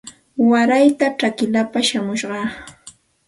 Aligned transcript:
Waray 0.49 0.85
chakillapa 1.19 1.79
shamushaq 1.87 2.43